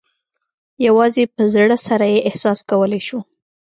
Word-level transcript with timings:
یوازې 0.87 1.23
په 1.35 1.43
زړه 1.53 1.75
سره 1.87 2.05
یې 2.13 2.19
احساس 2.29 2.59
کولای 2.69 3.01
شو. 3.07 3.19